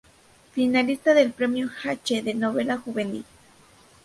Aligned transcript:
Finalista 0.53 1.13
del 1.13 1.31
Premio 1.31 1.69
"Hache" 1.83 2.23
de 2.23 2.33
novela 2.33 2.79
juvenil. 2.79 3.23